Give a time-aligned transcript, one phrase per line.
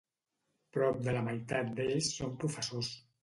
[0.77, 2.93] Prop de la meitat d"ells són professors.